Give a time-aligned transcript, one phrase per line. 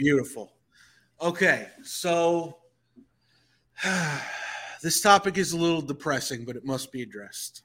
[0.00, 0.54] Beautiful.
[1.20, 2.56] Okay, so
[4.82, 7.64] this topic is a little depressing, but it must be addressed.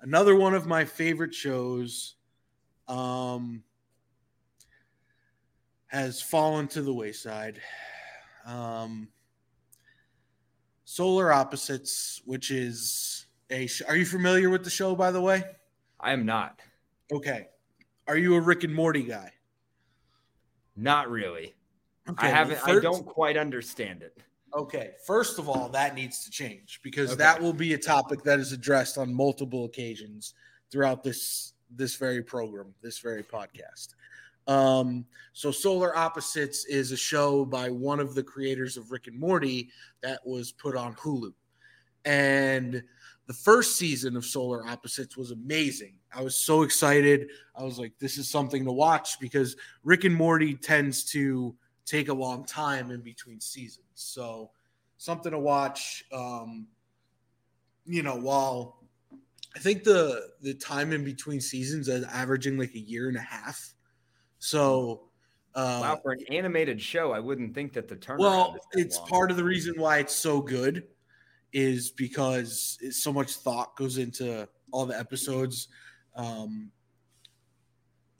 [0.00, 2.14] Another one of my favorite shows
[2.86, 3.64] um,
[5.88, 7.60] has fallen to the wayside.
[8.46, 9.08] Um,
[10.84, 13.66] Solar Opposites, which is a.
[13.66, 15.42] Sh- Are you familiar with the show, by the way?
[15.98, 16.60] I am not.
[17.10, 17.48] Okay.
[18.06, 19.32] Are you a Rick and Morty guy?
[20.76, 21.54] Not really.
[22.08, 22.58] Okay, I haven't.
[22.64, 24.18] I first- don't quite understand it.
[24.54, 27.18] Okay, first of all, that needs to change because Okay.
[27.18, 30.34] that will be a topic that is addressed on multiple occasions
[30.70, 33.94] throughout this this very program, this very podcast.
[34.46, 39.18] Um, so Solar Opposites is a show by one of the creators of Rick and
[39.18, 41.34] Morty that was put on Hulu.
[42.06, 42.82] And
[43.26, 45.94] the first season of Solar Opposites was amazing.
[46.14, 47.28] I was so excited.
[47.56, 52.08] I was like, this is something to watch because Rick and Morty tends to take
[52.08, 53.86] a long time in between seasons.
[53.94, 54.50] So
[54.96, 56.04] something to watch.
[56.12, 56.68] Um,
[57.84, 58.84] you know, while
[59.54, 63.20] I think the the time in between seasons is averaging like a year and a
[63.20, 63.74] half.
[64.38, 65.08] So
[65.56, 68.18] uh, wow, for an animated show, I wouldn't think that the turnaround.
[68.18, 69.08] well, it's long.
[69.08, 70.84] part of the reason why it's so good
[71.52, 75.68] is because it's, so much thought goes into all the episodes.
[76.14, 76.70] Um,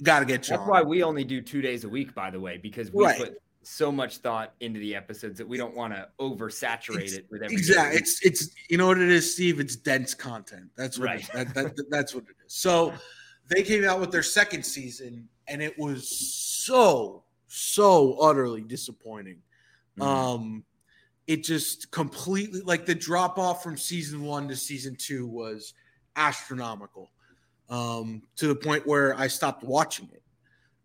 [0.03, 0.57] Got to get you.
[0.57, 3.19] That's why we only do two days a week, by the way, because we Right.
[3.19, 7.27] put so much thought into the episodes that we don't want to oversaturate It's- it
[7.31, 7.59] with everything.
[7.59, 7.99] exactly.
[7.99, 9.59] It's it's you know what it is, Steve.
[9.59, 10.71] It's dense content.
[10.77, 11.21] That's what Right.
[11.35, 12.53] it, that, that, that's what it is.
[12.53, 12.95] So
[13.49, 19.41] they came out with their second season, and it was so so utterly disappointing.
[19.99, 20.03] Mhm.
[20.05, 20.65] Um,
[21.27, 25.75] it just completely like the drop off from season one to season two was
[26.15, 27.11] astronomical,
[27.69, 30.23] um, to the point where I stopped watching it.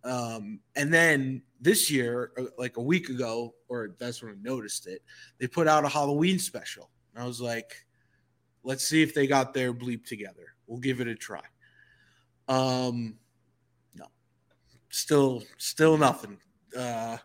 [0.04, 4.88] Um, and then this year, uh, like a week ago, or that's when I noticed
[4.88, 5.04] it,
[5.38, 6.90] they put out a Halloween special.
[7.14, 7.86] And I was like,
[8.64, 10.56] let's see if they got their bleep together.
[10.66, 11.42] We'll give it a try.
[12.48, 13.16] Um,
[13.96, 14.06] no,
[14.90, 16.40] still, still nothing.
[16.76, 17.18] Uh,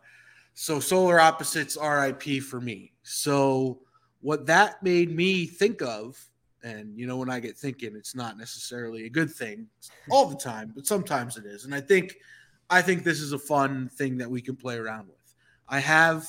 [0.59, 2.95] so solar opposites RIP for me.
[3.03, 3.81] So
[4.23, 6.19] what that made me think of,
[6.65, 9.67] and you know, when I get thinking, it's not necessarily a good thing
[10.11, 11.67] all the time, but sometimes it is.
[11.67, 12.17] And I think,
[12.71, 15.35] I think this is a fun thing that we can play around with.
[15.69, 16.27] I have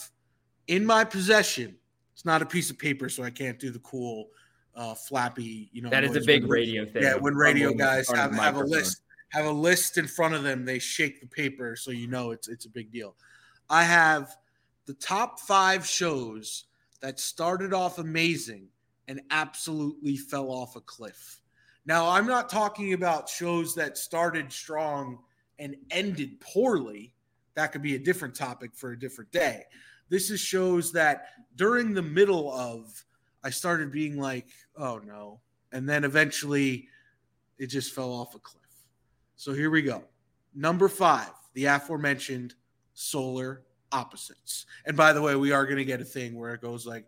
[0.68, 1.78] in my possession.
[2.14, 4.28] It's not a piece of paper, so I can't do the cool,
[4.76, 5.70] uh, flappy.
[5.72, 7.02] You know, That is a big radio thing.
[7.02, 10.66] Yeah, when radio guys have, have a list, have a list in front of them,
[10.66, 13.16] they shake the paper, so you know it's it's a big deal.
[13.70, 14.36] I have
[14.86, 16.66] the top five shows
[17.02, 18.68] that started off amazing
[19.08, 21.42] and absolutely fell off a cliff.
[21.86, 25.20] Now, I'm not talking about shows that started strong
[25.60, 27.14] and ended poorly.
[27.56, 29.64] That could be a different topic for a different day.
[30.10, 33.04] This is shows that during the middle of,
[33.44, 35.40] I started being like, oh no.
[35.72, 36.88] And then eventually
[37.58, 38.64] it just fell off a cliff.
[39.36, 40.04] So here we go.
[40.56, 42.56] Number five, the aforementioned
[43.00, 43.62] solar
[43.92, 44.66] opposites.
[44.86, 47.06] And by the way, we are going to get a thing where it goes like,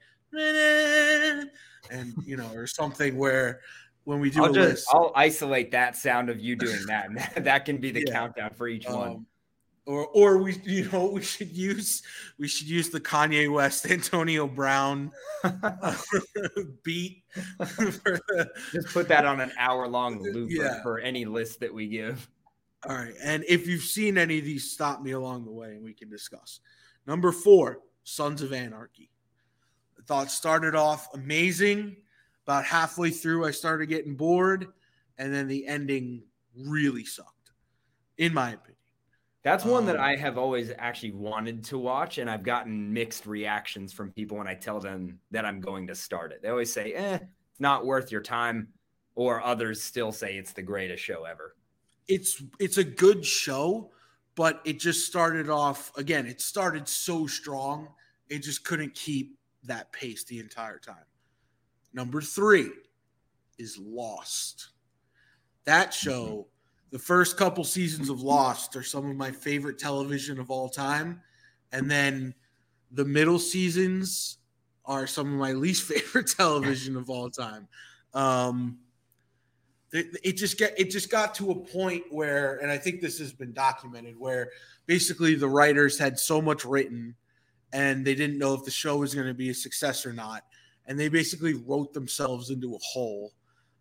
[1.91, 3.62] and you know, or something where
[4.03, 7.09] when we do I'll a just list, I'll isolate that sound of you doing that.
[7.09, 8.13] and that- can be the Yeah.
[8.13, 9.09] countdown for each one.
[9.09, 9.25] um,
[9.86, 12.03] or or we you know we should use
[12.38, 15.12] we should use the Kanye West Antonio Brown
[16.83, 17.24] beat.
[17.57, 20.83] The, Just put that on an hour long loop Yeah.
[20.83, 22.30] for any list that we give.
[22.87, 25.83] All right, and if you've seen any of these, stop me along the way and
[25.83, 26.61] we can discuss.
[27.05, 29.11] Number four, Sons of Anarchy.
[29.97, 31.97] I thought started off amazing.
[32.45, 34.67] About halfway through, I started getting bored,
[35.17, 36.23] and then the ending
[36.55, 37.51] really sucked,
[38.17, 38.75] in my opinion.
[39.43, 43.25] That's one that Um, I have always actually wanted to watch, and I've gotten mixed
[43.25, 46.41] reactions from people when I tell them that I'm going to start it.
[46.41, 47.19] They always say, eh,
[47.51, 48.69] it's not worth your time,
[49.15, 51.55] or others still say it's the greatest show ever.
[52.09, 53.91] It's it's a good show,
[54.35, 56.25] but it just started off again.
[56.25, 57.88] It started so strong,
[58.27, 61.06] it just couldn't keep that pace the entire time.
[61.94, 62.71] Number three
[63.57, 64.69] is Lost.
[65.65, 66.47] That show,
[66.91, 71.21] the first couple seasons of Lost are some of my favorite television of all time,
[71.71, 72.33] and then
[72.91, 74.38] the middle seasons
[74.85, 77.67] are some of my least favorite television of all time.
[78.15, 78.79] Um,
[79.91, 83.33] it, just get it just got to a point where and i think this has
[83.33, 84.51] been documented where
[84.86, 87.15] basically the writers had so much written
[87.74, 90.44] and they didn't know if the show was going to be a success or not
[90.86, 93.31] and they basically wrote themselves into a hole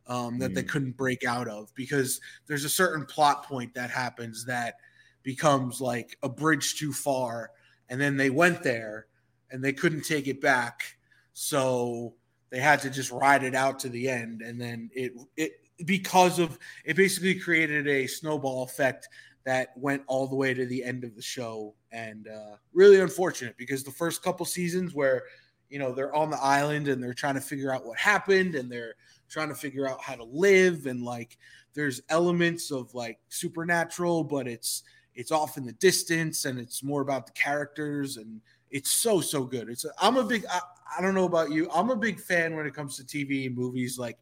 [0.07, 0.69] um, that they Mm.
[0.69, 4.77] couldn't break out of because there's a certain plot point that happens that
[5.23, 7.51] becomes like a bridge too far
[7.91, 9.07] and then they went there
[9.51, 10.97] and they couldn't take it back
[11.35, 12.15] so
[12.51, 15.53] they had to just ride it out to the end and then it it
[15.85, 19.09] because of it basically created a snowball effect
[19.45, 21.75] that went all the way to the end of the show.
[21.93, 25.25] And uh, really unfortunate because the first couple seasons where
[25.71, 28.71] you know they're on the island and they're trying to figure out what happened and
[28.71, 28.95] they're
[29.29, 31.39] trying to figure out how to live and like
[31.75, 34.83] there's elements of like supernatural but it's
[35.15, 38.41] it's off in the distance and it's more about the characters and
[38.71, 39.69] it's so so good.
[39.69, 40.61] It's i'm a big I,
[40.99, 41.71] I don't know about you.
[41.71, 43.99] I'm a big fan when it comes to tv and movies.
[43.99, 44.19] Like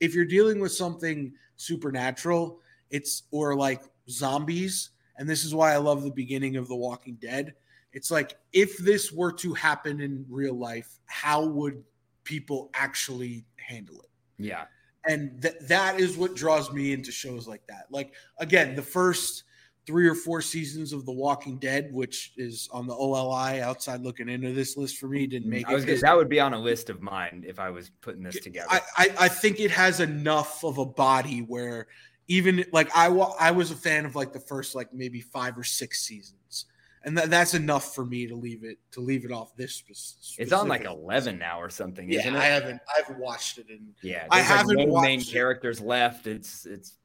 [0.00, 2.60] if you're dealing with something supernatural
[2.90, 7.16] it's or like zombies and this is why i love the beginning of the walking
[7.20, 7.54] dead
[7.92, 11.82] it's like if this were to happen in real life how would
[12.24, 14.64] people actually handle it Yeah.
[15.06, 19.44] and th- that is what draws me into shows like that like again the first
[19.88, 24.28] three or four seasons of the walking dead which is on the oli outside looking
[24.28, 26.40] into this list for me didn't make Mm, I was it gonna, that would be
[26.40, 28.68] on a list of mine if I was putting this together.
[28.70, 31.86] I, I, I think it has enough of a body where
[32.28, 35.64] even like I I was a fan of like the first like maybe five or
[35.64, 36.66] six seasons,
[37.02, 39.76] and that that's enough for me to leave it to leave it off this.
[39.76, 42.38] spe- it's on like 11 now or something, Yeah, isn't it?
[42.38, 44.26] I haven't I haven't watched it in yeah.
[44.30, 45.28] I like, haven't no main it.
[45.28, 46.26] characters left.
[46.26, 46.98] It's it's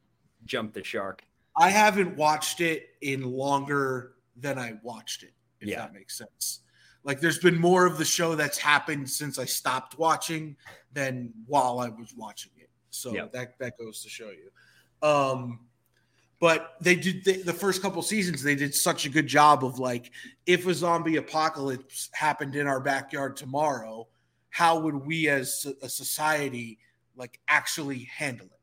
[0.46, 1.24] jumped the shark.
[1.56, 5.34] I haven't watched it in longer than I watched it.
[5.60, 5.80] If Yeah.
[5.80, 6.62] that makes sense.
[7.04, 10.56] Like there's been more of the show that's happened since I stopped watching
[10.94, 12.70] than while I was watching it.
[12.90, 13.28] So Yeah.
[13.34, 14.52] that that goes to show you.
[15.08, 15.68] Um
[16.40, 19.80] but they did they, the first couple seasons they did such a good job of
[19.80, 20.12] like
[20.46, 24.06] if a zombie apocalypse happened in our backyard tomorrow
[24.50, 26.80] how would we as a society
[27.16, 28.60] like actually handle it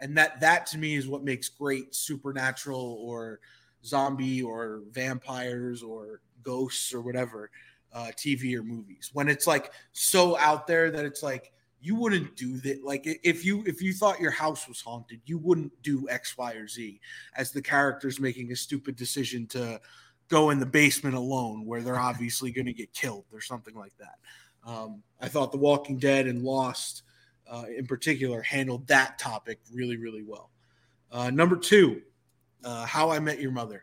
[0.00, 3.40] and that that to me is what makes great supernatural or
[3.84, 7.50] zombie or vampires or ghosts or whatever
[7.92, 9.10] uh, TV or movies.
[9.12, 13.44] When it's like so out there that it's like you wouldn't do that like if
[13.44, 17.00] you if you thought your house was haunted you wouldn't do x y or z
[17.36, 19.80] as the characters making a stupid decision to
[20.28, 23.96] go in the basement alone where they're obviously going to get killed or something like
[23.98, 24.18] that.
[24.66, 27.04] Um, i thought the walking dead and lost
[27.50, 30.50] uh, in particular handled that topic really really well
[31.12, 32.02] uh, number two
[32.64, 33.82] uh, how i met your mother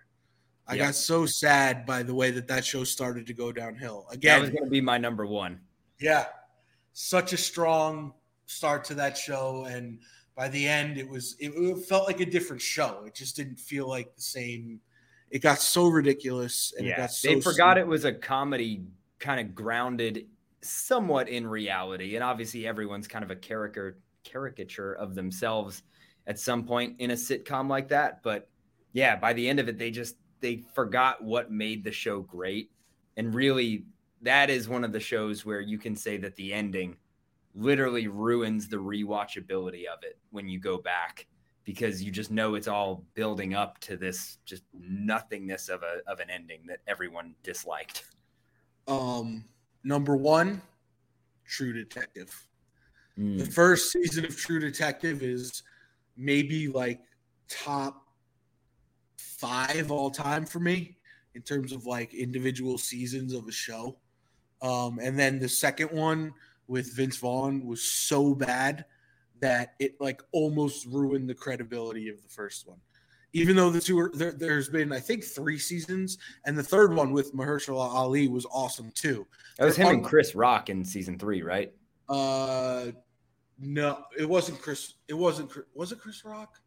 [0.68, 0.86] i Yeah.
[0.86, 4.42] got so sad by the way that that show started to go downhill Again, That
[4.42, 5.60] was going to be my number one.
[6.00, 6.26] yeah,
[6.94, 8.14] such a strong
[8.46, 10.00] start to that show, and
[10.36, 13.04] by the end, it was it, it felt like a different show.
[13.08, 14.80] It just didn't feel like the same.
[15.32, 17.82] It got so ridiculous, and it yeah, got so they forgot stupid.
[17.82, 18.84] it was a comedy,
[19.20, 20.28] kind of grounded
[20.70, 25.84] somewhat in reality, and obviously everyone's kind of a caricature caricature of themselves
[26.28, 28.24] at some point in a sitcom like that.
[28.24, 28.50] But
[28.94, 32.72] yeah, by the end of it, they just they forgot what made the show great,
[33.18, 33.86] and really
[34.22, 36.98] that is one of the shows where you can say that the ending
[37.54, 41.28] literally ruins the rewatchability of it when you go back
[41.64, 46.20] because you just know it's all building up to this just nothingness of a of
[46.20, 48.04] an ending that everyone disliked.
[48.88, 49.46] Um,
[49.86, 50.62] number one,
[51.48, 52.46] True Detective.
[53.18, 53.40] Mm.
[53.40, 55.64] The first season of True Detective is
[56.18, 57.00] maybe like
[57.48, 58.04] top
[59.18, 60.98] five all time for me.
[61.36, 63.98] in terms of like individual seasons of a show.
[64.62, 66.34] Um, and then the second one
[66.68, 68.86] with Vince Vaughn was so bad
[69.42, 72.80] that it like almost ruined the credibility of the first one.
[73.36, 76.96] Even though the two are there, has been, I think, three seasons, and the third
[76.96, 79.28] one with Mahershala Ali was awesome too.
[79.58, 81.74] That was him and Chris Rock in season three, right?
[82.08, 82.92] Uh,
[83.60, 84.94] no, it wasn't Chris.
[85.10, 85.52] It wasn't.
[85.74, 86.62] Was it Chris Rock?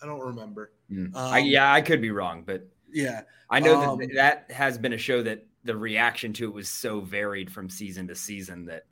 [0.00, 0.70] I don't remember.
[0.92, 1.06] Mm.
[1.06, 4.78] Um, I, yeah, I could be wrong, but yeah, I know um, that that has
[4.78, 8.64] been a show that the reaction to it was so varied from season to season
[8.66, 8.86] that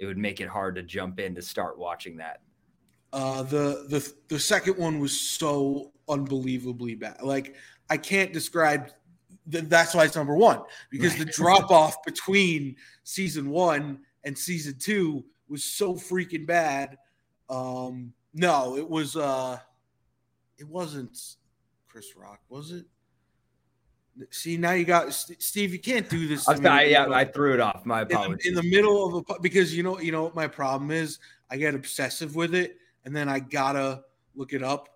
[0.00, 2.40] it would make it hard to jump in to start watching that.
[3.14, 7.22] Uh, the the the second one was so unbelievably bad.
[7.22, 7.54] Like
[7.88, 8.90] I can't describe.
[9.48, 14.74] Th- that's why it's number one because the drop off between season one and season
[14.80, 16.98] two was so freaking bad.
[17.48, 19.14] Um, no, it was.
[19.14, 19.60] uh
[20.58, 21.16] It wasn't
[21.86, 22.84] Chris Rock, was it?
[24.30, 25.72] See now you got Steve.
[25.72, 26.48] You can't do this.
[26.48, 27.86] I, yeah, I threw it off.
[27.86, 28.46] My apologies.
[28.46, 30.90] In the, in the, middle of a because you know you know what my problem
[30.90, 31.20] is.
[31.48, 34.02] I get obsessive with it, and then I gotta
[34.34, 34.88] look it up,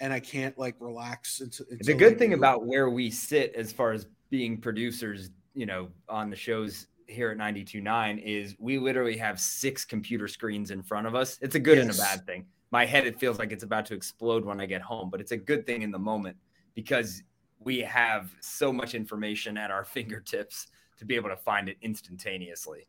[0.00, 1.40] and I can't like relax.
[1.40, 5.66] Until, until the good thing about where we sit as far as being producers, you
[5.66, 10.82] know, on the shows here at 92.9 is we literally have six computer screens in
[10.82, 11.38] front of us.
[11.42, 11.84] It's a good yes.
[11.84, 12.46] and a bad thing.
[12.70, 15.32] My head it feels like it's about to explode when I get home, but it's
[15.32, 16.36] a good thing in the moment
[16.74, 17.22] because
[17.58, 20.68] we have so much information at our fingertips
[20.98, 22.86] to be able to find it instantaneously.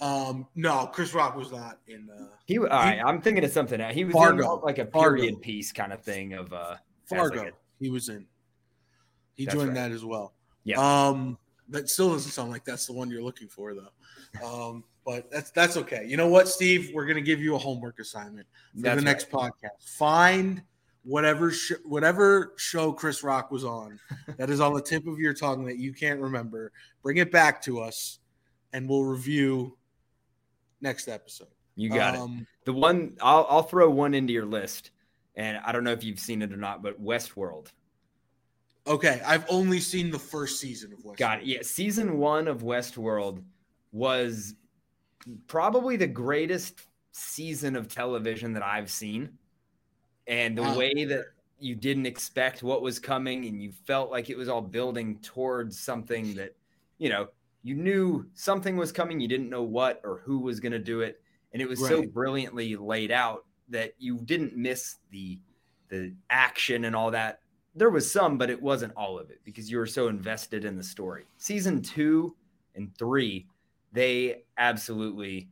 [0.00, 2.08] Um, no, Chris Rock was not in.
[2.10, 3.80] Uh, he, all right, he, I'm thinking of something.
[3.90, 5.40] He was Fargo, in like a period Fargo.
[5.40, 7.38] piece kind of thing of uh, Fargo.
[7.38, 8.26] Like a, he was in.
[9.36, 9.74] He joined right.
[9.74, 10.34] that as well.
[10.64, 10.78] Yeah.
[11.08, 11.38] Um,
[11.70, 14.44] that still doesn't sound like that's the one you're looking for, though.
[14.46, 16.04] Um, but that's that's okay.
[16.06, 16.90] You know what, Steve?
[16.94, 19.50] We're gonna give you a homework assignment for that's the next right.
[19.50, 19.96] podcast.
[19.96, 20.62] Find
[21.02, 23.98] whatever sh- whatever show Chris Rock was on
[24.36, 26.70] that is on the tip of your tongue that you can't remember,
[27.02, 28.19] bring it back to us,
[28.72, 29.76] and we'll review
[30.80, 31.48] next episode.
[31.76, 32.46] You got um, it.
[32.66, 34.90] The one I'll I'll throw one into your list,
[35.34, 37.68] and I don't know if you've seen it or not, but Westworld.
[38.86, 41.16] Okay, I've only seen the first season of Westworld.
[41.16, 41.46] Got it.
[41.46, 43.42] Yeah, season one of Westworld
[43.92, 44.54] was
[45.46, 46.80] probably the greatest
[47.12, 49.30] season of television that I've seen
[50.26, 50.78] and the wow.
[50.78, 51.24] way that
[51.58, 55.78] you didn't expect what was coming and you felt like it was all building towards
[55.78, 56.56] something that
[56.98, 57.28] you know
[57.62, 61.00] you knew something was coming you didn't know what or who was going to do
[61.00, 61.20] it
[61.52, 61.90] and it was right.
[61.90, 65.38] so brilliantly laid out that you didn't miss the
[65.88, 67.40] the action and all that
[67.74, 70.76] there was some but it wasn't all of it because you were so invested in
[70.76, 72.34] the story season 2
[72.76, 73.46] and 3
[73.92, 75.48] they absolutely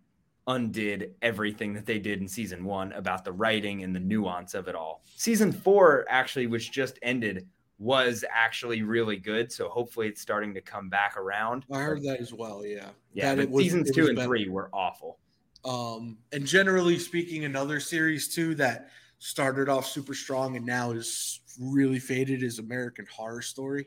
[0.48, 4.66] undid everything that they did in season one about the writing and the nuance of
[4.66, 5.02] it all.
[5.16, 7.46] Season four, actually, which just ended,
[7.78, 9.52] was actually really good.
[9.52, 11.64] So hopefully it's starting to come back around.
[11.73, 12.64] I heard that as well.
[12.64, 12.88] Yeah.
[13.12, 13.35] Yeah.
[13.35, 14.28] That was, seasons two and better.
[14.28, 15.18] three were awful.
[15.64, 21.40] Um, and generally speaking, another series too that started off super strong and now is
[21.61, 23.87] really faded is American Horror Story.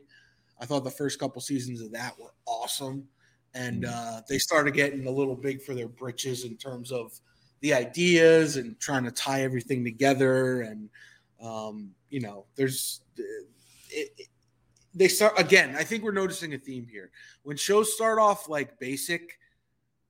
[0.60, 3.08] I thought the first couple seasons of that were awesome
[3.54, 3.90] and mm.
[3.92, 7.12] uh, they started getting a little big for their britches in terms of
[7.60, 10.62] the ideas and trying to tie everything together.
[10.62, 10.88] And
[11.42, 13.00] um, you know, there's
[13.92, 14.28] it, it,
[14.94, 15.74] they start again.
[15.76, 17.10] I think we're noticing a theme here
[17.42, 19.38] when shows start off like basic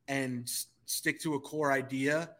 [0.08, 0.50] and
[0.86, 2.30] stick to a core idea.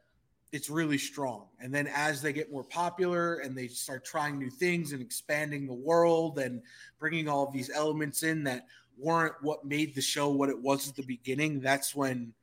[0.51, 1.47] It's really strong.
[1.61, 5.67] And then as they get more popular and they start trying new things and expanding
[5.67, 6.61] the world and
[6.99, 8.67] bringing all of these elements in that
[8.99, 12.35] weren't what made the show what it was at the beginning, that's when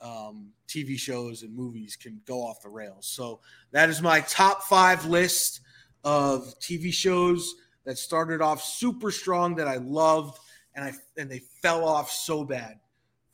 [0.00, 3.06] um, TV shows and movies can go off the rails.
[3.06, 3.40] So
[3.72, 5.60] that is my top five list
[6.04, 7.54] of TV shows
[7.88, 10.38] that started off super strong that I loved,
[10.74, 12.78] and I and they fell off so bad.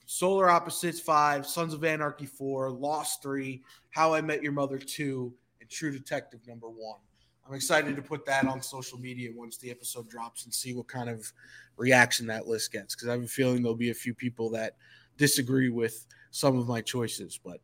[0.06, 5.34] Solar Opposites five, Sons of Anarchy four, Lost three, How I Met Your Mother two,
[5.60, 7.00] and True Detective number one.
[7.44, 10.86] I'm excited to put that on social media once the episode drops and see what
[10.86, 11.32] kind of
[11.76, 14.76] reaction that list gets because I have a feeling there'll be a few people that
[15.16, 17.40] disagree with some of my choices.
[17.44, 17.60] But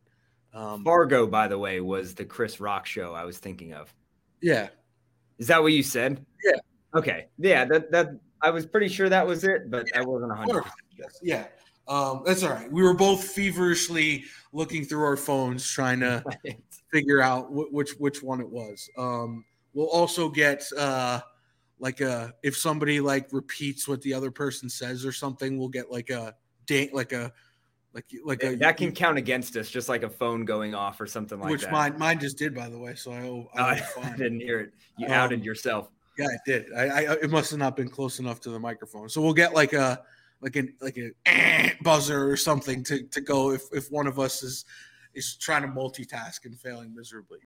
[0.53, 3.93] um, Fargo, by the way, was the Chris Rock show I was thinking of.
[4.41, 4.67] Yeah.
[5.37, 6.23] Is that what you said?
[6.43, 6.59] Yeah.
[6.95, 7.27] Okay.
[7.37, 7.65] Yeah.
[7.65, 8.09] That that
[8.41, 10.63] I was pretty sure that was it, but I wasn't hundred.
[11.21, 11.45] Yeah.
[11.87, 12.71] Um, that's all right.
[12.71, 16.59] We were both feverishly looking through our phones trying to right.
[16.91, 18.89] figure out wh- which which one it was.
[18.97, 21.21] Um, we'll also get uh,
[21.79, 25.91] like a if somebody like repeats what the other person says or something, we'll get
[25.91, 27.31] like a date like a
[27.93, 31.07] like like a, that can count against us, just like a phone going off or
[31.07, 31.67] something like which that.
[31.67, 32.95] Which mine mine just did, by the way.
[32.95, 34.73] So I, I, oh, I didn't hear it.
[34.97, 35.91] You um, outed yourself.
[36.17, 36.73] Yeah, it did.
[36.73, 39.09] I, I it must have not been close enough to the microphone.
[39.09, 40.01] So we'll get like a
[40.41, 44.43] like an like a buzzer or something to to go if if one of us
[44.43, 44.65] is
[45.13, 47.39] is trying to multitask and failing miserably.